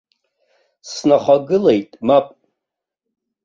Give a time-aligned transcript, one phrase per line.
[0.91, 2.25] Снахагылеит, мап.